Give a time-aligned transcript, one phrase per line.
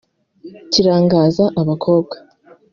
[0.71, 2.15] Kirangaza abakobwa